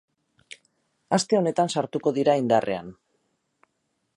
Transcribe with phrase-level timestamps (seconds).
[1.17, 2.91] Aste honetan sartuko dira indarrean.